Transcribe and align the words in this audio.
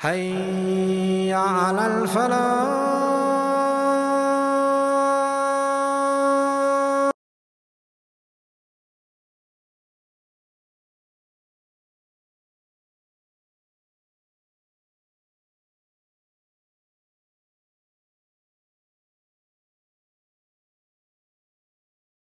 حي 0.00 1.32
على 1.32 1.86
الفلاح 1.86 2.78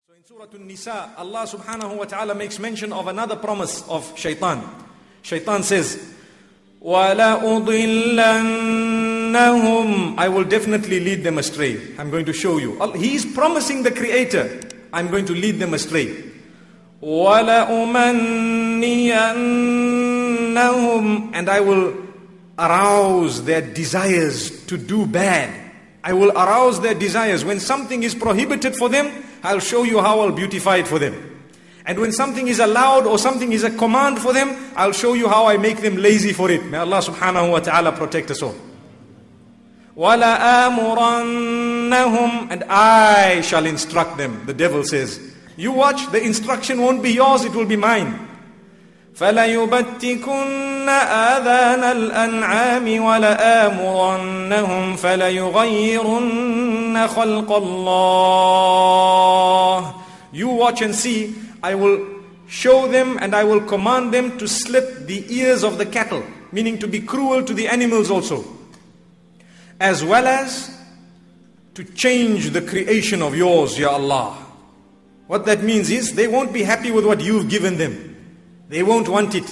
So 0.06 0.15
in 0.15 0.25
Surah 0.25 0.47
An-Nisa, 0.55 1.11
Allah 1.19 1.43
subhanahu 1.43 1.98
wa 1.98 2.05
ta'ala 2.05 2.37
makes 2.37 2.61
mention 2.61 2.93
of 2.93 3.09
another 3.09 3.34
promise 3.34 3.83
of 3.89 4.17
shaitan. 4.17 4.62
Shaitan 5.23 5.65
says, 5.65 6.18
وَلَأُضِلَّنَّهُمْ 8.94 10.16
I 10.18 10.28
will 10.28 10.44
definitely 10.44 11.00
lead 11.00 11.23
them 11.23 11.38
astray. 11.38 11.80
I'm 11.98 12.12
going 12.12 12.26
to 12.26 12.34
show 12.34 12.58
you. 12.58 12.78
Al- 12.82 12.92
He 12.92 13.16
is 13.16 13.26
promising 13.26 13.84
the 13.84 13.92
Creator, 13.92 14.60
I'm 14.92 15.08
going 15.10 15.26
to 15.28 15.34
lead 15.34 15.60
them 15.60 15.73
astray. 15.73 16.14
وَلَأُمَنِّيَنَّهُمْ 20.04 21.32
And 21.34 21.50
I 21.50 21.60
will 21.62 21.96
arouse 22.60 23.44
their 23.46 23.62
desires 23.62 24.66
to 24.68 24.78
do 24.78 25.05
bad. 25.05 25.62
I 26.04 26.14
will 26.14 26.32
arouse 26.32 26.82
their 26.82 26.94
desires. 26.94 27.45
When 27.45 27.59
something 27.59 28.03
is 28.03 28.14
prohibited 28.14 28.76
for 28.76 28.89
them, 28.89 29.23
I'll 29.42 29.59
show 29.59 29.84
you 29.84 30.00
how 30.02 30.20
I'll 30.20 30.31
beautify 30.31 30.78
it 30.78 30.88
for 30.88 31.00
them. 31.00 31.30
And 31.88 32.00
when 32.00 32.12
something 32.14 32.48
is 32.48 32.59
allowed 32.59 33.06
or 33.06 33.20
something 33.20 33.52
is 33.52 33.64
a 33.64 33.70
command 33.70 34.20
for 34.20 34.31
them, 34.31 34.56
I'll 34.76 34.94
show 34.94 35.14
you 35.14 35.28
how 35.28 35.48
I 35.48 35.58
make 35.58 35.81
them 35.81 35.98
lazy 35.98 36.31
for 36.31 36.50
it. 36.50 36.66
May 36.66 36.78
Allah 36.78 37.00
subhanahu 37.00 37.52
wa 37.52 37.59
ta'ala 37.59 37.92
protect 37.92 38.31
us 38.31 38.42
all. 38.42 38.56
وَلَآمُرَنَّهُمْ 39.98 40.92
And 42.52 42.64
I 42.66 43.42
shall 43.42 43.66
instruct 43.66 44.17
them. 44.17 44.45
The 44.45 44.53
devil 44.53 44.84
says, 44.84 45.20
you 45.58 45.72
watch, 45.72 46.12
the 46.12 46.23
instruction 46.23 46.81
won't 46.81 47.03
be 47.03 47.12
yours, 47.12 47.44
it 47.45 47.53
will 47.53 47.66
be 47.67 47.76
mine. 47.76 48.30
فليبتكن 49.16 50.89
آذان 50.89 51.84
الأنعام 51.84 53.03
ولآمرنهم 53.03 54.95
فليغيرن 54.95 56.28
خلق 57.08 57.52
الله 57.52 58.84
You 60.34 60.48
watch 60.50 60.81
and 60.81 60.95
see, 60.95 61.36
I 61.62 61.75
will 61.75 62.23
show 62.47 62.89
them 62.89 63.19
and 63.20 63.34
I 63.34 63.45
will 63.45 63.61
command 63.61 64.12
them 64.12 64.39
to 64.39 64.48
slit 64.48 65.06
the 65.06 65.25
ears 65.33 65.62
of 65.62 65.78
the 65.78 65.87
cattle, 65.87 66.25
meaning 66.53 66.78
to 66.78 66.89
be 66.89 67.01
cruel 67.01 67.45
to 67.45 67.55
the 67.55 67.69
animals 67.69 68.11
also, 68.11 68.45
as 69.81 70.05
well 70.05 70.27
as 70.27 70.77
to 71.75 71.84
change 71.84 72.51
the 72.51 72.62
creation 72.62 73.23
of 73.23 73.36
yours, 73.36 73.79
Ya 73.79 73.91
Allah. 73.91 74.36
What 75.27 75.45
that 75.47 75.62
means 75.62 75.91
is 75.91 76.14
they 76.14 76.27
won't 76.27 76.53
be 76.53 76.62
happy 76.62 76.91
with 76.91 77.05
what 77.05 77.20
you've 77.20 77.48
given 77.51 77.77
them. 77.77 78.17
They 78.69 78.83
won't 78.83 79.09
want 79.09 79.34
it. 79.34 79.45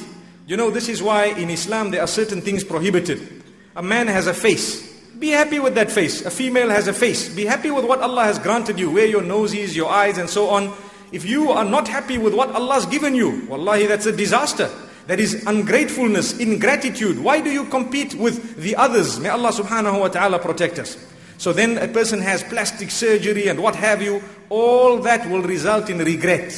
You 0.46 0.56
know, 0.56 0.70
this 0.70 0.88
is 0.88 1.02
why 1.02 1.26
in 1.26 1.50
Islam 1.50 1.90
there 1.90 2.00
are 2.00 2.06
certain 2.06 2.40
things 2.40 2.64
prohibited. 2.64 3.44
A 3.76 3.82
man 3.82 4.06
has 4.06 4.26
a 4.26 4.34
face. 4.34 4.86
Be 5.18 5.28
happy 5.30 5.58
with 5.58 5.74
that 5.74 5.90
face. 5.90 6.24
A 6.24 6.30
female 6.30 6.70
has 6.70 6.88
a 6.88 6.92
face. 6.92 7.28
Be 7.34 7.44
happy 7.44 7.70
with 7.70 7.84
what 7.84 8.00
Allah 8.00 8.24
has 8.24 8.38
granted 8.38 8.78
you, 8.78 8.90
where 8.90 9.06
your 9.06 9.22
nose 9.22 9.54
is, 9.54 9.76
your 9.76 9.90
eyes, 9.90 10.18
and 10.18 10.28
so 10.28 10.48
on. 10.48 10.72
If 11.16 11.24
you 11.24 11.50
are 11.50 11.64
not 11.64 11.88
happy 11.88 12.18
with 12.18 12.34
what 12.34 12.50
Allah 12.50 12.74
has 12.74 12.84
given 12.84 13.14
you, 13.14 13.46
wallahi, 13.48 13.86
that's 13.86 14.04
a 14.04 14.12
disaster. 14.12 14.68
That 15.06 15.18
is 15.18 15.46
ungratefulness, 15.46 16.38
ingratitude. 16.38 17.18
Why 17.18 17.40
do 17.40 17.50
you 17.50 17.64
compete 17.64 18.12
with 18.16 18.56
the 18.56 18.76
others? 18.76 19.18
May 19.18 19.30
Allah 19.30 19.48
subhanahu 19.48 19.98
wa 19.98 20.08
ta'ala 20.08 20.38
protect 20.38 20.78
us. 20.78 20.98
So 21.38 21.54
then 21.54 21.78
a 21.78 21.88
person 21.88 22.20
has 22.20 22.42
plastic 22.42 22.90
surgery 22.90 23.48
and 23.48 23.62
what 23.62 23.74
have 23.76 24.02
you. 24.02 24.22
All 24.50 24.98
that 25.08 25.26
will 25.30 25.40
result 25.40 25.88
in 25.88 26.00
regret. 26.04 26.52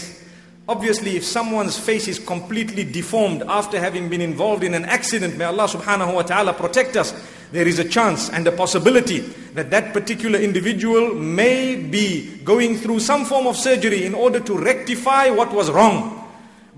Obviously, 0.68 1.16
if 1.16 1.24
someone's 1.24 1.78
face 1.78 2.08
is 2.08 2.18
completely 2.18 2.84
deformed 2.84 3.42
after 3.48 3.80
having 3.80 4.10
been 4.10 4.20
involved 4.20 4.62
in 4.62 4.74
an 4.74 4.84
accident, 4.84 5.38
may 5.38 5.46
Allah 5.46 5.66
subhanahu 5.66 6.12
wa 6.12 6.20
ta'ala 6.20 6.52
protect 6.52 6.94
us. 6.94 7.14
There 7.52 7.66
is 7.66 7.78
a 7.78 7.88
chance 7.88 8.28
and 8.28 8.46
a 8.46 8.52
possibility 8.52 9.20
that 9.54 9.70
that 9.70 9.94
particular 9.94 10.38
individual 10.38 11.14
may 11.14 11.74
be 11.74 12.36
going 12.44 12.76
through 12.76 13.00
some 13.00 13.24
form 13.24 13.46
of 13.46 13.56
surgery 13.56 14.04
in 14.04 14.14
order 14.14 14.40
to 14.40 14.58
rectify 14.58 15.30
what 15.30 15.54
was 15.54 15.70
wrong. 15.70 16.17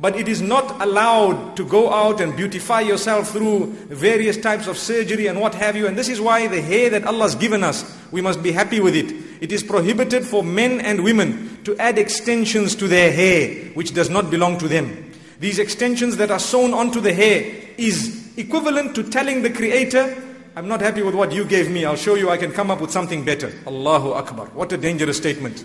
But 0.00 0.16
it 0.16 0.28
is 0.28 0.40
not 0.40 0.80
allowed 0.80 1.56
to 1.56 1.64
go 1.64 1.92
out 1.92 2.22
and 2.22 2.34
beautify 2.34 2.80
yourself 2.80 3.30
through 3.32 3.66
various 3.88 4.38
types 4.38 4.66
of 4.66 4.78
surgery 4.78 5.26
and 5.26 5.38
what 5.38 5.54
have 5.54 5.76
you. 5.76 5.86
And 5.86 5.96
this 5.96 6.08
is 6.08 6.20
why 6.22 6.46
the 6.46 6.62
hair 6.62 6.88
that 6.90 7.04
Allah 7.04 7.24
has 7.24 7.34
given 7.34 7.62
us, 7.62 7.84
we 8.10 8.22
must 8.22 8.42
be 8.42 8.50
happy 8.50 8.80
with 8.80 8.96
it. 8.96 9.12
It 9.42 9.52
is 9.52 9.62
prohibited 9.62 10.24
for 10.24 10.42
men 10.42 10.80
and 10.80 11.04
women 11.04 11.62
to 11.64 11.76
add 11.76 11.98
extensions 11.98 12.74
to 12.76 12.88
their 12.88 13.12
hair, 13.12 13.72
which 13.74 13.92
does 13.92 14.08
not 14.08 14.30
belong 14.30 14.56
to 14.58 14.68
them. 14.68 15.12
These 15.38 15.58
extensions 15.58 16.16
that 16.16 16.30
are 16.30 16.38
sewn 16.38 16.72
onto 16.72 17.00
the 17.00 17.12
hair 17.12 17.52
is 17.76 18.32
equivalent 18.38 18.94
to 18.94 19.02
telling 19.02 19.42
the 19.42 19.50
Creator, 19.50 20.16
I'm 20.56 20.68
not 20.68 20.80
happy 20.80 21.02
with 21.02 21.14
what 21.14 21.32
you 21.32 21.44
gave 21.44 21.70
me. 21.70 21.84
I'll 21.84 21.96
show 21.96 22.14
you 22.14 22.30
I 22.30 22.38
can 22.38 22.52
come 22.52 22.70
up 22.70 22.80
with 22.80 22.90
something 22.90 23.24
better. 23.24 23.52
Allahu 23.66 24.12
Akbar. 24.12 24.46
What 24.46 24.72
a 24.72 24.78
dangerous 24.78 25.18
statement. 25.18 25.62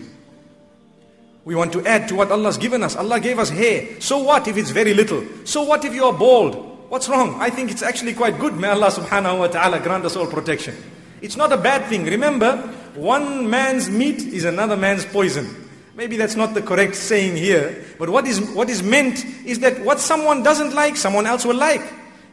We 1.46 1.54
want 1.54 1.72
to 1.74 1.86
add 1.86 2.08
to 2.10 2.16
what 2.16 2.32
Allah's 2.32 2.58
given 2.58 2.82
us. 2.82 2.96
Allah 2.96 3.20
gave 3.20 3.38
us 3.38 3.52
hair. 3.52 4.02
So 4.02 4.18
what 4.18 4.48
if 4.48 4.58
it's 4.58 4.72
very 4.72 4.96
little? 4.96 5.24
So 5.46 5.62
what 5.62 5.86
if 5.86 5.94
you 5.94 6.06
are 6.06 6.14
bald? 6.14 6.56
What's 6.90 7.08
wrong? 7.08 7.40
I 7.40 7.52
think 7.52 7.70
it's 7.70 7.84
actually 7.84 8.16
quite 8.16 8.40
good. 8.40 8.58
May 8.58 8.70
Allah 8.70 8.90
subhanahu 8.90 9.40
wa 9.40 9.48
ta'ala 9.48 9.80
grant 9.80 10.06
us 10.06 10.16
all 10.16 10.26
protection. 10.26 10.76
It's 11.22 11.38
not 11.38 11.54
a 11.54 11.58
bad 11.58 11.86
thing. 11.86 12.04
Remember, 12.06 12.58
one 12.96 13.48
man's 13.48 13.92
meat 13.92 14.22
is 14.22 14.44
another 14.44 14.76
man's 14.76 15.06
poison. 15.06 15.70
Maybe 15.94 16.18
that's 16.18 16.36
not 16.36 16.56
the 16.56 16.64
correct 16.64 16.96
saying 16.96 17.38
here. 17.38 17.86
But 18.00 18.10
what 18.10 18.26
is, 18.26 18.42
what 18.52 18.70
is 18.70 18.82
meant 18.82 19.24
is 19.46 19.60
that 19.60 19.80
what 19.86 20.00
someone 20.00 20.42
doesn't 20.42 20.74
like, 20.74 20.98
someone 20.98 21.28
else 21.28 21.46
will 21.46 21.56
like. 21.56 21.82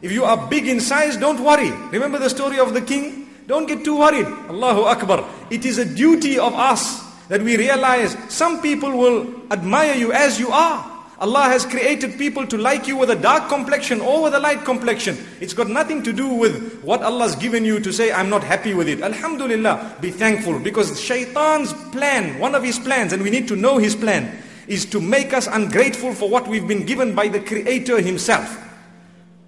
If 0.01 0.11
you 0.11 0.23
are 0.25 0.47
big 0.49 0.67
in 0.67 0.79
size, 0.79 1.17
don't 1.17 1.39
worry. 1.39 1.71
Remember 1.91 2.17
the 2.17 2.29
story 2.29 2.57
of 2.57 2.73
the 2.73 2.81
king? 2.81 3.29
Don't 3.45 3.67
get 3.67 3.83
too 3.85 3.99
worried. 3.99 4.25
Allahu 4.25 4.81
Akbar. 4.81 5.29
It 5.51 5.65
is 5.65 5.77
a 5.77 5.85
duty 5.85 6.39
of 6.39 6.53
us 6.55 7.02
that 7.29 7.41
we 7.41 7.57
realize 7.57 8.17
some 8.29 8.61
people 8.61 8.97
will 8.97 9.27
admire 9.51 9.95
you 9.95 10.11
as 10.11 10.39
you 10.39 10.49
are. 10.49 10.89
Allah 11.19 11.43
has 11.43 11.65
created 11.65 12.17
people 12.17 12.45
to 12.47 12.57
like 12.57 12.85
you 12.85 12.97
with 12.97 13.09
a 13.09 13.15
dark 13.15 13.47
complexion 13.47 14.01
or 14.01 14.23
with 14.23 14.33
a 14.33 14.39
light 14.39 14.65
complexion. 14.65 15.17
It's 15.39 15.53
got 15.53 15.69
nothing 15.69 16.03
to 16.03 16.11
do 16.11 16.27
with 16.27 16.81
what 16.81 17.01
Allah's 17.01 17.35
given 17.35 17.63
you 17.63 17.79
to 17.79 17.93
say, 17.93 18.11
I'm 18.11 18.29
not 18.29 18.43
happy 18.43 18.73
with 18.73 18.89
it. 18.89 18.99
Alhamdulillah, 19.01 19.97
be 20.01 20.11
thankful 20.11 20.59
because 20.59 20.99
shaitan's 20.99 21.71
plan, 21.91 22.39
one 22.39 22.55
of 22.55 22.63
his 22.63 22.77
plans, 22.77 23.13
and 23.13 23.23
we 23.23 23.29
need 23.29 23.47
to 23.47 23.55
know 23.55 23.77
his 23.77 23.95
plan, 23.95 24.37
is 24.67 24.85
to 24.87 24.99
make 24.99 25.33
us 25.33 25.47
ungrateful 25.47 26.13
for 26.13 26.29
what 26.29 26.47
we've 26.47 26.67
been 26.67 26.85
given 26.85 27.15
by 27.15 27.27
the 27.27 27.39
Creator 27.39 28.01
Himself. 28.01 28.59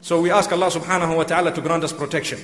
So 0.02 0.22
we 0.22 0.32
ask 0.32 0.52
Allah 0.52 0.68
subhanahu 0.68 1.18
wa 1.18 1.24
ta'ala 1.24 1.52
to 1.52 1.62
grant 1.62 1.84
us 1.84 1.92
protection. 1.92 2.40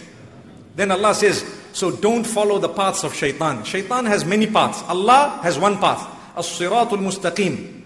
Then 0.75 0.91
Allah 0.91 1.13
says, 1.13 1.60
so 1.72 1.90
don't 1.90 2.24
follow 2.24 2.58
the 2.58 2.68
paths 2.68 3.04
of 3.04 3.14
shaitan. 3.14 3.64
Shaitan 3.64 4.06
has 4.06 4.24
many 4.24 4.46
paths. 4.46 4.82
Allah 4.88 5.40
has 5.42 5.58
one 5.58 5.78
path. 5.78 6.08
As-siratul 6.36 7.00
mustaqim. 7.04 7.82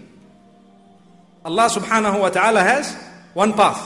Allah 1.43 1.67
subhanahu 1.67 2.21
wa 2.21 2.29
ta'ala 2.29 2.63
has 2.63 2.95
one 3.33 3.53
path. 3.53 3.79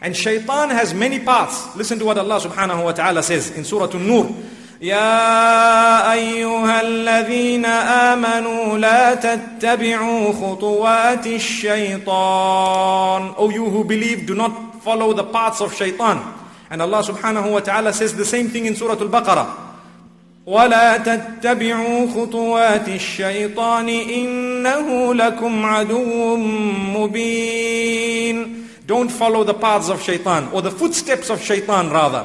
And 0.00 0.16
shaitan 0.16 0.70
has 0.70 0.94
many 0.94 1.20
paths. 1.20 1.76
Listen 1.76 1.98
to 1.98 2.04
what 2.04 2.18
Allah 2.18 2.40
subhanahu 2.40 2.84
wa 2.84 2.92
ta'ala 2.92 3.22
says 3.22 3.50
in 3.56 3.64
Surah 3.64 3.90
An-Nur. 3.90 4.34
يا 4.80 6.12
أيها 6.12 6.80
الذين 6.80 7.64
آمنوا 7.64 8.78
لا 8.78 9.14
تتبعوا 9.14 10.32
خطوات 10.32 11.26
الشيطان 11.26 13.34
O 13.38 13.48
you 13.48 13.70
who 13.70 13.84
believe, 13.84 14.26
do 14.26 14.34
not 14.34 14.82
follow 14.82 15.14
the 15.14 15.24
paths 15.24 15.62
of 15.62 15.74
shaitan. 15.74 16.20
And 16.70 16.82
Allah 16.82 17.02
subhanahu 17.02 17.52
wa 17.52 17.60
ta'ala 17.60 17.92
says 17.92 18.14
the 18.14 18.24
same 18.24 18.48
thing 18.48 18.66
in 18.66 18.74
Surah 18.74 18.98
Al-Baqarah. 18.98 19.66
ولا 20.46 20.96
تتبعوا 20.96 22.06
خطوات 22.06 22.88
الشيطان 22.88 23.88
إنه 23.88 25.14
لكم 25.14 25.66
عدو 25.66 26.36
مبين 26.94 28.62
Don't 28.86 29.10
follow 29.10 29.42
the 29.42 29.54
paths 29.54 29.88
of 29.88 30.00
shaitan 30.00 30.46
or 30.52 30.62
the 30.62 30.70
footsteps 30.70 31.28
of 31.28 31.42
shaitan 31.42 31.90
rather. 31.90 32.24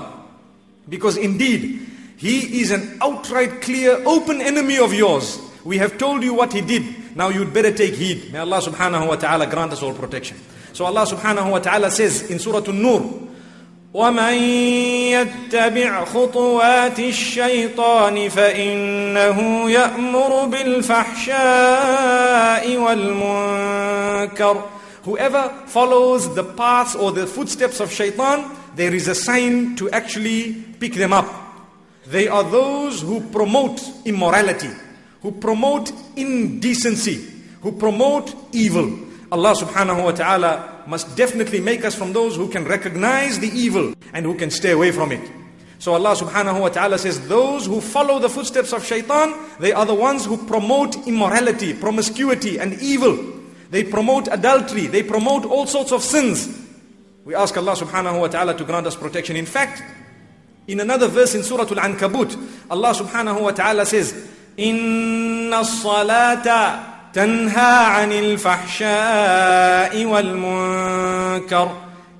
Because 0.87 1.17
indeed, 1.17 1.87
he 2.17 2.61
is 2.61 2.69
an 2.69 2.99
outright 3.01 3.61
clear 3.61 3.99
open 4.05 4.41
enemy 4.41 4.77
of 4.77 4.93
yours. 4.93 5.39
We 5.65 5.79
have 5.79 5.97
told 5.97 6.21
you 6.21 6.35
what 6.35 6.53
he 6.53 6.61
did. 6.61 7.15
Now 7.15 7.29
you'd 7.29 7.51
better 7.51 7.71
take 7.71 7.95
heed. 7.95 8.31
May 8.31 8.37
Allah 8.37 8.61
subhanahu 8.61 9.07
wa 9.07 9.15
ta'ala 9.15 9.47
grant 9.47 9.73
us 9.73 9.81
all 9.81 9.95
protection. 9.95 10.37
So 10.73 10.85
Allah 10.85 11.07
subhanahu 11.07 11.49
wa 11.49 11.57
ta'ala 11.57 11.89
says 11.89 12.29
in 12.29 12.37
Surah 12.37 12.63
An-Nur, 12.69 13.24
ومن 13.95 14.33
يتبع 15.11 16.05
خطوات 16.05 16.99
الشيطان 16.99 18.29
فإنه 18.29 19.69
يأمر 19.71 20.45
بالفحشاء 20.45 21.37
والمنكر 22.77 24.63
Whoever 25.03 25.49
follows 25.65 26.35
the 26.35 26.43
paths 26.43 26.95
or 26.95 27.11
the 27.11 27.25
footsteps 27.25 27.79
of 27.79 27.91
shaitan, 27.91 28.45
there 28.75 28.93
is 28.93 29.07
a 29.07 29.15
sign 29.15 29.75
to 29.77 29.89
actually 29.89 30.53
pick 30.79 30.93
them 30.93 31.11
up. 31.11 31.25
They 32.05 32.27
are 32.27 32.43
those 32.43 33.01
who 33.01 33.21
promote 33.31 33.81
immorality, 34.05 34.69
who 35.23 35.31
promote 35.31 35.91
indecency, 36.15 37.25
who 37.61 37.71
promote 37.71 38.35
evil. 38.51 38.91
Allah 39.35 39.53
subhanahu 39.55 40.03
wa 40.03 40.11
ta'ala 40.11 40.83
must 40.87 41.15
definitely 41.15 41.61
make 41.61 41.85
us 41.85 41.95
from 41.95 42.13
those 42.13 42.35
who 42.35 42.49
can 42.49 42.65
recognize 42.65 43.39
the 43.39 43.47
evil 43.47 43.93
and 44.13 44.25
who 44.25 44.35
can 44.35 44.51
stay 44.51 44.71
away 44.71 44.91
from 44.91 45.11
it. 45.11 45.21
So 45.79 45.93
Allah 45.93 46.15
subhanahu 46.15 46.61
wa 46.61 46.69
ta'ala 46.69 46.99
says, 46.99 47.27
those 47.27 47.65
who 47.65 47.81
follow 47.81 48.19
the 48.19 48.29
footsteps 48.29 48.71
of 48.71 48.85
shaitan, 48.85 49.33
they 49.59 49.71
are 49.73 49.85
the 49.85 49.95
ones 49.95 50.25
who 50.25 50.37
promote 50.45 51.07
immorality, 51.07 51.73
promiscuity 51.73 52.59
and 52.59 52.79
evil. 52.81 53.17
They 53.71 53.83
promote 53.83 54.27
adultery, 54.27 54.87
they 54.87 55.01
promote 55.01 55.45
all 55.45 55.65
sorts 55.65 55.91
of 55.91 56.03
sins. 56.03 56.59
We 57.25 57.33
ask 57.33 57.57
Allah 57.57 57.73
subhanahu 57.73 58.19
wa 58.19 58.27
ta'ala 58.27 58.57
to 58.57 58.63
grant 58.63 58.85
us 58.85 58.95
protection. 58.95 59.35
In 59.35 59.45
fact, 59.45 59.81
in 60.67 60.81
another 60.81 61.07
verse 61.07 61.33
in 61.35 61.41
Surah 61.41 61.63
Al-Ankabut, 61.63 62.37
Allah 62.69 62.93
subhanahu 62.93 63.41
wa 63.41 63.51
ta'ala 63.51 63.85
says, 63.85 64.13
إِنَّ 64.57 65.49
الصَّلَاةَ 65.49 66.94
تنهى 67.15 67.85
عن 67.85 68.11
الفحشاء 68.11 70.05
والمنكر 70.05 71.71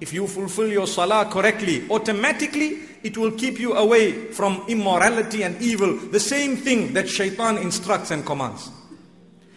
If 0.02 0.14
you 0.14 0.26
fulfill 0.26 0.68
your 0.68 0.88
salah 0.88 1.26
correctly, 1.32 1.86
automatically 1.90 2.80
it 3.04 3.18
will 3.18 3.32
keep 3.32 3.60
you 3.60 3.74
away 3.74 4.12
from 4.34 4.64
immorality 4.68 5.44
and 5.44 5.62
evil. 5.62 5.96
The 5.96 6.20
same 6.20 6.58
thing 6.58 6.94
that 6.94 7.08
shaitan 7.08 7.60
instructs 7.60 8.10
and 8.10 8.26
commands. 8.26 8.72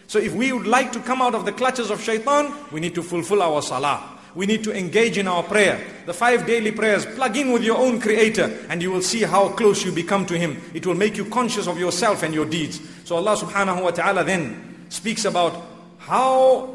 So 0.05 0.19
if 0.19 0.33
we 0.35 0.53
would 0.53 0.67
like 0.67 0.91
to 0.91 0.99
come 0.99 1.21
out 1.21 1.33
of 1.33 1.45
the 1.45 1.51
clutches 1.51 1.89
of 1.89 1.99
shaitan, 2.01 2.53
we 2.71 2.79
need 2.79 2.93
to 2.93 3.01
fulfill 3.01 3.41
our 3.41 3.61
salah. 3.63 4.03
We 4.35 4.45
need 4.45 4.63
to 4.65 4.77
engage 4.77 5.17
in 5.17 5.27
our 5.27 5.41
prayer. 5.41 5.81
The 6.05 6.13
five 6.13 6.45
daily 6.45 6.71
prayers, 6.71 7.05
plug 7.05 7.37
in 7.37 7.51
with 7.51 7.63
your 7.63 7.77
own 7.77 7.99
creator 7.99 8.55
and 8.69 8.83
you 8.83 8.91
will 8.91 9.01
see 9.01 9.23
how 9.23 9.49
close 9.49 9.83
you 9.83 9.91
become 9.91 10.25
to 10.27 10.37
him. 10.37 10.61
It 10.73 10.85
will 10.85 10.93
make 10.93 11.17
you 11.17 11.25
conscious 11.25 11.67
of 11.67 11.79
yourself 11.79 12.21
and 12.21 12.33
your 12.33 12.45
deeds. 12.45 12.79
So 13.05 13.15
Allah 13.15 13.35
subhanahu 13.35 13.81
wa 13.81 13.91
ta'ala 13.91 14.23
then 14.23 14.68
speaks 14.89 15.25
about 15.25 15.61
how 15.97 16.69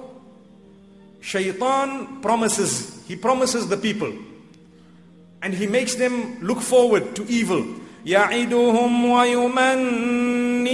shaitan 1.21 2.21
promises, 2.21 3.03
he 3.07 3.17
promises 3.17 3.69
the 3.69 3.77
people 3.77 4.13
and 5.43 5.55
he 5.55 5.67
makes 5.67 5.95
them 5.95 6.39
look 6.41 6.61
forward 6.61 7.15
to 7.17 7.25
evil. 7.27 7.65
يعدهم 8.07 9.05
ويمنيهم 9.05 10.71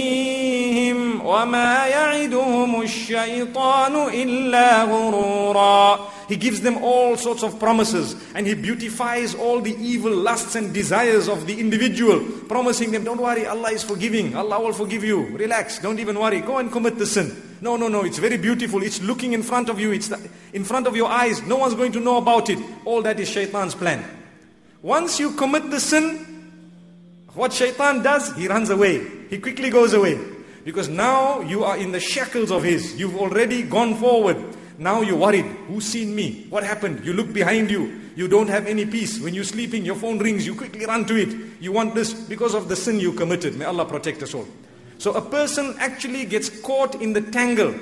وما 1.25 1.87
يعدهم 1.87 2.81
الشيطان 2.81 3.95
إلا 4.13 4.83
غرورا 4.83 5.99
he 6.28 6.36
gives 6.36 6.60
them 6.60 6.78
all 6.78 7.16
sorts 7.16 7.42
of 7.42 7.58
promises 7.58 8.14
and 8.34 8.46
he 8.46 8.54
beautifies 8.54 9.34
all 9.34 9.60
the 9.60 9.74
evil 9.76 10.12
lusts 10.12 10.54
and 10.54 10.72
desires 10.72 11.28
of 11.28 11.46
the 11.46 11.58
individual, 11.58 12.20
promising 12.48 12.90
them, 12.90 13.04
don't 13.04 13.20
worry, 13.20 13.46
Allah 13.46 13.70
is 13.70 13.82
forgiving, 13.82 14.34
Allah 14.36 14.60
will 14.60 14.72
forgive 14.72 15.04
you, 15.04 15.36
relax, 15.36 15.78
don't 15.78 15.98
even 15.98 16.18
worry, 16.18 16.40
go 16.40 16.58
and 16.58 16.70
commit 16.70 16.98
the 16.98 17.06
sin. 17.06 17.56
No, 17.60 17.76
no, 17.76 17.88
no, 17.88 18.04
it's 18.04 18.18
very 18.18 18.38
beautiful, 18.38 18.82
it's 18.82 19.00
looking 19.02 19.32
in 19.32 19.42
front 19.42 19.68
of 19.68 19.78
you, 19.78 19.92
it's 19.92 20.12
in 20.52 20.64
front 20.64 20.86
of 20.86 20.96
your 20.96 21.08
eyes, 21.08 21.42
no 21.46 21.56
one's 21.56 21.74
going 21.74 21.92
to 21.92 22.00
know 22.00 22.16
about 22.16 22.50
it. 22.50 22.58
All 22.84 23.02
that 23.02 23.20
is 23.20 23.28
shaitan's 23.28 23.74
plan. 23.74 24.04
Once 24.82 25.20
you 25.20 25.32
commit 25.32 25.70
the 25.70 25.78
sin, 25.78 26.26
what 27.34 27.52
shaitan 27.52 28.02
does, 28.02 28.34
he 28.34 28.48
runs 28.48 28.68
away. 28.70 29.06
He 29.30 29.38
quickly 29.38 29.70
goes 29.70 29.94
away. 29.94 30.18
Because 30.64 30.88
now 30.88 31.40
you 31.40 31.64
are 31.64 31.76
in 31.76 31.92
the 31.92 32.00
shackles 32.00 32.50
of 32.50 32.62
his. 32.62 32.98
You've 32.98 33.16
already 33.16 33.62
gone 33.62 33.94
forward. 33.94 34.36
Now 34.82 35.00
you're 35.00 35.16
worried. 35.16 35.44
Who's 35.68 35.84
seen 35.84 36.14
me? 36.14 36.46
What 36.50 36.64
happened? 36.64 37.04
You 37.04 37.12
look 37.12 37.32
behind 37.32 37.70
you. 37.70 38.00
You 38.16 38.26
don't 38.26 38.48
have 38.48 38.66
any 38.66 38.84
peace. 38.84 39.20
When 39.20 39.32
you're 39.32 39.44
sleeping, 39.44 39.84
your 39.84 39.94
phone 39.94 40.18
rings. 40.18 40.44
You 40.44 40.56
quickly 40.56 40.84
run 40.86 41.04
to 41.06 41.14
it. 41.14 41.28
You 41.60 41.70
want 41.70 41.94
this 41.94 42.12
because 42.12 42.54
of 42.54 42.68
the 42.68 42.74
sin 42.74 42.98
you 42.98 43.12
committed. 43.12 43.56
May 43.56 43.64
Allah 43.64 43.84
protect 43.84 44.24
us 44.24 44.34
all. 44.34 44.46
So 44.98 45.12
a 45.14 45.22
person 45.22 45.76
actually 45.78 46.24
gets 46.24 46.48
caught 46.62 46.96
in 47.00 47.12
the 47.12 47.20
tangle 47.20 47.74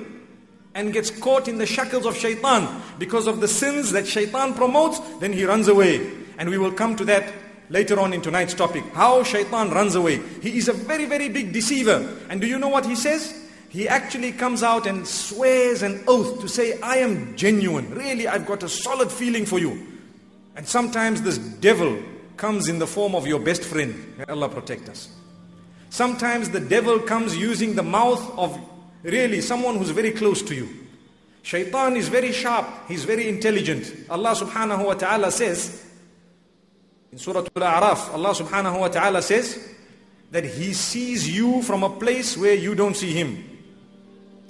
and 0.74 0.92
gets 0.92 1.10
caught 1.10 1.48
in 1.48 1.56
the 1.56 1.66
shackles 1.66 2.04
of 2.04 2.16
shaitan 2.16 2.82
because 2.98 3.26
of 3.26 3.40
the 3.40 3.48
sins 3.48 3.92
that 3.92 4.06
shaitan 4.06 4.54
promotes, 4.54 5.00
then 5.20 5.32
he 5.32 5.44
runs 5.44 5.68
away. 5.68 6.06
And 6.38 6.50
we 6.50 6.58
will 6.58 6.72
come 6.72 6.96
to 6.96 7.04
that 7.06 7.32
later 7.70 7.98
on 7.98 8.12
in 8.12 8.20
tonight's 8.20 8.54
topic. 8.54 8.84
How 8.92 9.22
shaitan 9.22 9.70
runs 9.70 9.94
away. 9.94 10.20
He 10.42 10.58
is 10.58 10.68
a 10.68 10.74
very, 10.74 11.06
very 11.06 11.30
big 11.30 11.52
deceiver. 11.52 12.18
And 12.28 12.40
do 12.40 12.46
you 12.46 12.58
know 12.58 12.68
what 12.68 12.84
he 12.84 12.94
says? 12.94 13.48
He 13.70 13.88
actually 13.88 14.32
comes 14.32 14.62
out 14.62 14.86
and 14.86 15.06
swears 15.06 15.82
an 15.82 16.04
oath 16.06 16.40
to 16.40 16.48
say, 16.48 16.78
I 16.80 16.96
am 16.96 17.36
genuine. 17.36 17.88
Really, 17.94 18.26
I've 18.26 18.46
got 18.46 18.62
a 18.62 18.68
solid 18.68 19.10
feeling 19.10 19.46
for 19.46 19.58
you. 19.58 19.86
And 20.56 20.66
sometimes 20.66 21.22
this 21.22 21.38
devil 21.38 21.98
comes 22.36 22.68
in 22.68 22.78
the 22.78 22.86
form 22.86 23.14
of 23.14 23.26
your 23.26 23.40
best 23.40 23.62
friend. 23.62 23.94
May 24.18 24.24
Allah 24.24 24.48
protect 24.48 24.88
us. 24.88 25.08
Sometimes 25.88 26.50
the 26.50 26.60
devil 26.60 26.98
comes 26.98 27.36
using 27.36 27.76
the 27.76 27.82
mouth 27.82 28.36
of 28.36 28.58
really 29.02 29.40
someone 29.40 29.76
who's 29.76 29.90
very 29.90 30.10
close 30.10 30.42
to 30.42 30.54
you. 30.54 30.68
Shaitan 31.42 31.96
is 31.96 32.08
very 32.08 32.32
sharp, 32.32 32.66
he's 32.88 33.04
very 33.04 33.28
intelligent. 33.28 33.92
Allah 34.10 34.34
subhanahu 34.34 34.84
wa 34.84 34.94
ta'ala 34.94 35.30
says, 35.30 35.86
in 37.12 37.18
Surah 37.18 37.46
Al-A'raf, 37.56 38.14
Allah 38.14 38.30
subhanahu 38.30 38.80
wa 38.80 38.88
ta'ala 38.88 39.20
says 39.22 39.74
that 40.30 40.44
He 40.44 40.72
sees 40.72 41.28
you 41.28 41.60
from 41.62 41.82
a 41.82 41.90
place 41.90 42.36
where 42.36 42.54
you 42.54 42.74
don't 42.74 42.96
see 42.96 43.12
Him. 43.12 43.49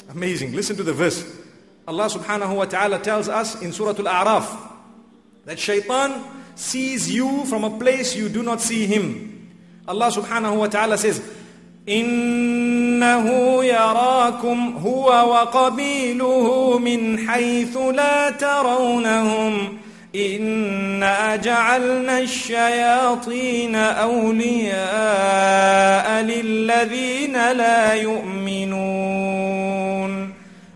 Amazing. 0.09 0.53
Listen 0.53 0.75
to 0.77 0.83
the 0.83 0.93
verse. 0.93 1.23
Allah 1.87 2.05
subhanahu 2.05 2.55
wa 2.55 2.65
ta'ala 2.65 2.99
tells 2.99 3.29
us 3.29 3.61
in 3.61 3.71
Surah 3.71 3.93
Al-A'raf 3.97 4.73
that 5.45 5.59
shaitan 5.59 6.23
sees 6.55 7.11
you 7.11 7.45
from 7.45 7.63
a 7.63 7.77
place 7.77 8.15
you 8.15 8.29
do 8.29 8.41
not 8.41 8.61
see 8.61 8.85
him. 8.85 9.53
Allah 9.87 10.09
subhanahu 10.09 10.57
wa 10.57 10.67
ta'ala 10.67 10.97
says, 10.97 11.21
إنه 11.87 13.29
يراكم 13.63 14.77
هو 14.77 15.05
وقبيله 15.05 16.79
من 16.79 17.29
حيث 17.29 17.77
لا 17.77 18.29
ترونهم 18.29 19.77
إنا 20.15 21.35
جعلنا 21.35 22.19
الشياطين 22.19 23.75
أولياء 23.75 24.81
للذين 26.21 27.51
لا 27.51 27.93
يؤمنون 27.93 28.88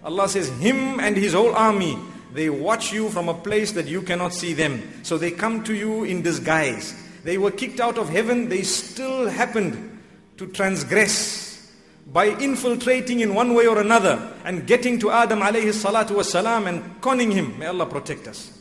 Allah 0.04 0.28
says 0.28 0.49
him 0.61 1.00
and 1.00 1.16
his 1.16 1.32
whole 1.32 1.54
army 1.54 1.99
they 2.34 2.50
watch 2.50 2.92
you 2.92 3.08
from 3.11 3.28
a 3.28 3.34
place 3.34 3.70
that 3.73 3.87
you 3.87 4.02
cannot 4.02 4.34
see 4.34 4.54
them. 4.54 4.82
So 5.04 5.16
they 5.16 5.30
come 5.30 5.62
to 5.64 5.73
you 5.75 6.02
in 6.02 6.20
disguise. 6.20 6.92
They 7.23 7.38
were 7.38 7.52
kicked 7.52 7.78
out 7.78 7.96
of 7.96 8.08
heaven. 8.08 8.49
They 8.49 8.62
still 8.62 9.28
happened 9.28 10.00
to 10.37 10.49
transgress 10.49 11.73
by 12.08 12.26
infiltrating 12.26 13.20
in 13.20 13.37
one 13.37 13.54
way 13.54 13.68
or 13.68 13.78
another 13.80 14.34
and 14.44 14.66
getting 14.66 14.99
to 14.99 15.12
Adam 15.12 15.40
alayhi 15.40 15.73
salatu 15.73 16.16
wasalam 16.16 16.66
and 16.66 17.00
conning 17.00 17.30
him. 17.30 17.56
May 17.56 17.66
Allah 17.66 17.87
protect 17.87 18.26
us. 18.26 18.58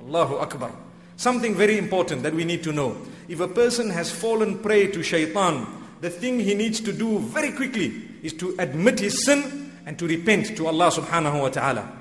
Allahu 0.00 0.36
Akbar. 0.36 0.72
Something 1.16 1.54
very 1.54 1.76
important 1.76 2.22
that 2.22 2.34
we 2.34 2.44
need 2.44 2.62
to 2.64 2.72
know. 2.72 2.96
If 3.28 3.40
a 3.40 3.48
person 3.48 3.90
has 3.90 4.10
fallen 4.10 4.58
prey 4.58 4.86
to 4.92 5.02
shaitan, 5.02 5.66
the 6.00 6.08
thing 6.08 6.40
he 6.40 6.54
needs 6.54 6.80
to 6.80 6.92
do 6.92 7.18
very 7.18 7.52
quickly 7.52 8.02
is 8.22 8.32
to 8.34 8.56
admit 8.58 8.98
his 8.98 9.24
sin 9.26 9.61
and 9.86 9.98
to 9.98 10.06
repent 10.06 10.56
to 10.56 10.66
Allah 10.66 10.90
subhanahu 10.90 11.40
wa 11.40 11.48
ta'ala. 11.48 11.92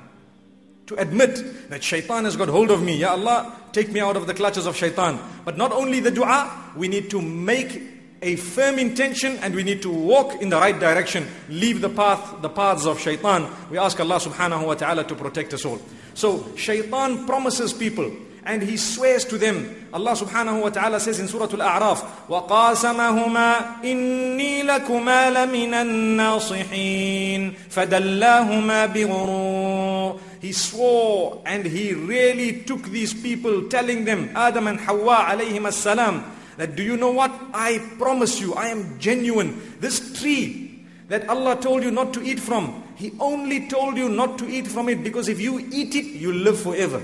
To 0.88 0.96
admit 0.96 1.70
that 1.70 1.84
shaitan 1.84 2.26
has 2.26 2.36
got 2.36 2.50
hold 2.50 2.70
of 2.70 2.84
me. 2.84 2.98
Ya 2.98 3.12
Allah, 3.12 3.56
take 3.72 3.92
me 3.92 4.00
out 4.00 4.18
of 4.18 4.28
the 4.28 4.34
clutches 4.34 4.66
of 4.66 4.76
shaitan. 4.76 5.20
But 5.46 5.58
not 5.58 5.72
only 5.72 6.00
the 6.00 6.12
dua, 6.12 6.74
we 6.76 6.88
need 6.88 7.10
to 7.12 7.22
make 7.22 7.82
a 8.22 8.36
firm 8.36 8.78
intention 8.78 9.38
and 9.38 9.56
we 9.56 9.64
need 9.64 9.82
to 9.82 9.90
walk 9.90 10.42
in 10.42 10.50
the 10.50 10.58
right 10.58 10.80
direction. 10.80 11.28
Leave 11.50 11.82
the 11.82 11.90
path, 11.90 12.42
the 12.42 12.50
paths 12.50 12.86
of 12.86 13.00
shaitan. 13.00 13.50
We 13.70 13.78
ask 13.78 14.00
Allah 14.00 14.18
subhanahu 14.18 14.66
wa 14.66 14.76
ta'ala 14.76 15.04
to 15.06 15.16
protect 15.16 15.54
us 15.54 15.66
all. 15.66 15.80
So 16.14 16.56
shaitan 16.56 17.26
promises 17.26 17.74
people 17.74 18.12
and 18.47 18.63
he 18.63 18.77
swears 18.77 19.25
to 19.27 19.37
them. 19.39 19.89
Allah 19.93 20.13
subhanahu 20.13 20.63
wa 20.63 20.71
ta'ala 20.71 21.01
says 21.01 21.19
in 21.19 21.27
Surah 21.27 21.51
Al-A'raf, 21.51 22.29
وَقَاسَمَهُمَا 22.29 23.83
إِنِّي 23.83 24.63
لَكُمَا 24.63 25.35
لَمِنَ 25.35 25.75
النَّاصِحِينَ 25.75 27.55
فَدَلَّاهُمَا 27.69 28.87
بِغُرُورٍ 28.95 30.21
He 30.41 30.53
swore 30.53 31.43
and 31.45 31.67
he 31.67 31.93
really 31.93 32.63
took 32.63 32.85
these 32.85 33.13
people 33.13 33.69
telling 33.69 34.05
them, 34.05 34.31
Adam 34.37 34.69
and 34.69 34.79
Hawa 34.79 35.27
alayhim 35.31 35.67
as-salam, 35.67 36.23
that 36.57 36.77
do 36.77 36.85
you 36.85 36.97
know 36.97 37.11
what? 37.11 37.33
I 37.53 37.79
promise 37.99 38.41
you, 38.41 38.55
I 38.55 38.69
am 38.69 38.99
genuine. 39.01 39.61
This 39.81 40.21
tree 40.21 40.87
that 41.09 41.29
Allah 41.29 41.57
told 41.61 41.83
you 41.83 41.91
not 41.91 42.15
to 42.15 42.23
eat 42.23 42.39
from, 42.39 42.85
He 42.95 43.13
only 43.19 43.69
told 43.69 43.97
you 43.97 44.09
not 44.09 44.39
to 44.39 44.49
eat 44.49 44.69
from 44.69 44.89
it 44.89 45.03
because 45.03 45.29
if 45.29 45.41
you 45.41 45.59
eat 45.73 45.97
it, 45.97 46.05
you 46.05 46.33
live 46.33 46.59
forever. 46.61 47.03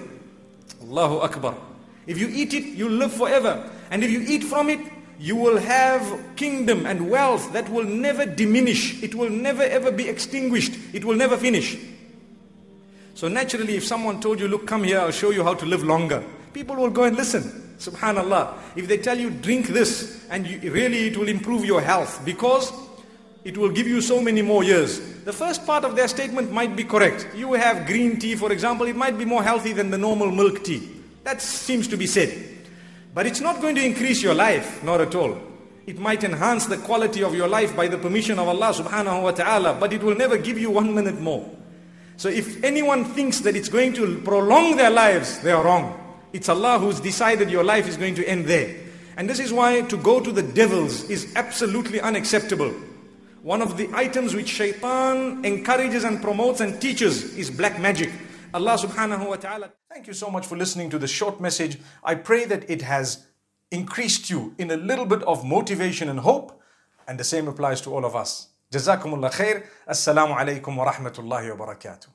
Allahu 0.82 1.20
Akbar. 1.20 1.56
If 2.06 2.18
you 2.18 2.30
eat 2.30 2.54
it, 2.54 2.64
you 2.64 2.90
live 2.90 3.14
forever. 3.14 3.70
And 3.92 4.04
if 4.04 4.12
you 4.12 4.22
eat 4.22 4.44
from 4.44 4.70
it, 4.70 4.80
you 5.20 5.36
will 5.36 5.58
have 5.58 6.36
kingdom 6.36 6.86
and 6.86 7.10
wealth 7.10 7.52
that 7.54 7.70
will 7.70 7.84
never 7.84 8.26
diminish. 8.26 9.02
It 9.02 9.16
will 9.16 9.30
never 9.30 9.64
ever 9.64 9.92
be 9.92 10.08
extinguished. 10.08 10.74
It 10.94 11.04
will 11.04 11.16
never 11.16 11.38
finish. 11.38 11.78
So 13.16 13.28
naturally, 13.28 13.76
if 13.76 13.84
someone 13.84 14.22
told 14.22 14.40
you, 14.40 14.48
look, 14.48 14.68
come 14.68 14.84
here, 14.84 15.00
I'll 15.00 15.12
show 15.12 15.32
you 15.32 15.44
how 15.44 15.56
to 15.56 15.66
live 15.66 15.84
longer, 15.84 16.24
people 16.54 16.76
will 16.76 16.92
go 16.92 17.04
and 17.04 17.18
listen. 17.18 17.76
Subhanallah. 17.80 18.58
If 18.76 18.88
they 18.88 18.98
tell 18.98 19.18
you 19.18 19.30
drink 19.30 19.68
this 19.68 20.26
and 20.30 20.46
you, 20.46 20.72
really 20.72 21.08
it 21.08 21.18
will 21.18 21.28
improve 21.28 21.66
your 21.66 21.82
health 21.82 22.22
because 22.26 22.72
it 23.44 23.58
will 23.58 23.70
give 23.70 23.88
you 23.88 24.02
so 24.02 24.22
many 24.22 24.42
more 24.42 24.64
years. 24.64 25.00
The 25.28 25.34
first 25.34 25.66
part 25.66 25.84
of 25.84 25.98
their 25.98 26.08
statement 26.08 26.54
might 26.54 26.74
be 26.74 26.86
correct. 26.86 27.28
You 27.36 27.52
have 27.52 27.86
green 27.86 28.18
tea, 28.18 28.36
for 28.36 28.50
example, 28.50 28.88
it 28.88 28.96
might 28.96 29.18
be 29.18 29.26
more 29.26 29.44
healthy 29.44 29.74
than 29.74 29.92
the 29.92 29.98
normal 29.98 30.32
milk 30.32 30.64
tea. 30.64 30.90
That 31.26 31.42
seems 31.42 31.90
to 31.90 31.98
be 31.98 32.08
said. 32.08 32.32
But 33.14 33.26
it's 33.26 33.42
not 33.42 33.60
going 33.60 33.76
to 33.76 33.86
increase 33.86 34.24
your 34.24 34.34
life, 34.34 34.82
not 34.86 35.02
at 35.02 35.14
all. 35.16 35.38
It 35.86 36.00
might 36.00 36.24
enhance 36.24 36.68
the 36.68 36.78
quality 36.78 37.26
of 37.26 37.36
your 37.36 37.50
life 37.50 37.76
by 37.76 37.90
the 37.90 37.98
permission 37.98 38.40
of 38.40 38.48
Allah 38.48 38.72
subhanahu 38.72 39.24
wa 39.24 39.32
ta'ala, 39.32 39.74
but 39.78 39.92
it 39.92 40.02
will 40.02 40.16
never 40.16 40.38
give 40.38 40.58
you 40.58 40.72
one 40.72 40.96
minute 40.96 41.20
more. 41.20 41.44
So 42.16 42.30
if 42.30 42.64
anyone 42.64 43.04
thinks 43.04 43.42
that 43.42 43.58
it's 43.58 43.68
going 43.68 43.92
to 43.96 44.22
prolong 44.22 44.78
their 44.78 44.92
lives, 44.92 45.42
they 45.42 45.52
are 45.52 45.62
wrong. 45.62 45.92
It's 46.32 46.48
Allah 46.48 46.80
who's 46.80 47.02
decided 47.02 47.52
your 47.52 47.66
life 47.66 47.90
is 47.90 47.98
going 47.98 48.16
to 48.16 48.26
end 48.26 48.46
there. 48.46 48.74
And 49.18 49.30
this 49.30 49.42
is 49.42 49.52
why 49.52 49.82
to 49.82 49.98
go 49.98 50.22
to 50.22 50.32
the 50.32 50.44
devils 50.44 51.10
is 51.10 51.36
absolutely 51.36 52.00
unacceptable. 52.00 52.74
One 53.44 53.62
of 53.62 53.78
the 53.78 53.90
items 53.94 54.36
which 54.36 54.50
shaitan 54.50 55.46
encourages 55.46 56.04
and 56.04 56.22
promotes 56.22 56.60
and 56.60 56.82
teaches 56.82 57.38
is 57.38 57.50
black 57.52 57.80
magic. 57.80 58.12
Allah 58.54 58.78
subhanahu 58.78 59.28
wa 59.30 59.36
ta'ala. 59.36 59.72
Thank 59.92 60.08
you 60.08 60.14
so 60.14 60.30
much 60.30 60.48
for 60.48 60.58
listening 60.58 60.90
to 60.90 61.00
this 61.00 61.12
short 61.12 61.40
message. 61.40 61.78
I 62.04 62.16
pray 62.16 62.46
that 62.46 62.70
it 62.70 62.82
has 62.82 63.28
increased 63.72 64.30
you 64.30 64.56
in 64.58 64.72
a 64.72 64.78
little 64.78 65.06
bit 65.06 65.22
of 65.24 65.46
motivation 65.46 66.10
and 66.10 66.20
hope. 66.20 66.60
And 67.08 67.20
the 67.20 67.24
same 67.24 67.48
applies 67.48 67.80
to 67.82 67.94
all 67.94 68.06
of 68.06 68.16
us. 68.16 68.50
Jazakumullah 68.72 69.32
khair. 69.32 69.66
Assalamu 69.88 70.36
alaikum 70.36 70.76
wa 70.76 70.92
rahmatullahi 70.92 71.56
wa 71.56 71.66
barakatuh. 71.66 72.08